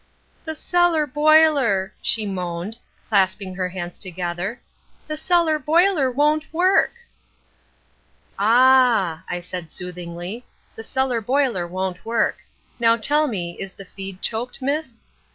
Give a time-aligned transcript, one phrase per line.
[0.45, 4.59] "'The cellar boiler,' she moaned, clasping her hands together,
[5.07, 6.95] 'the cellar boiler won't work!'
[8.39, 10.43] "'Ah!' I said soothingly.
[10.75, 12.37] 'The cellar boiler won't work.
[12.79, 15.01] Now tell me, is the feed choked, miss?'